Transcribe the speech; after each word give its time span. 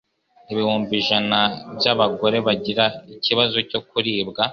ibihumbi 0.51 0.93
ijana 1.01 1.39
by'abagore 1.77 2.37
bagira 2.47 2.85
ikibazo 3.15 3.57
cyo 3.69 3.79
kuribwa 3.89 4.43